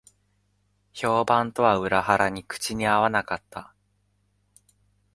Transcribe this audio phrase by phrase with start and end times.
[0.93, 3.71] 評判とは裏腹に口に合わなかった